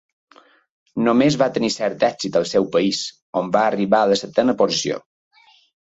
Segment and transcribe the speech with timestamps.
[1.07, 3.05] Només va tenir cert èxit al seu país,
[3.43, 5.03] on va arribar a la setena posició.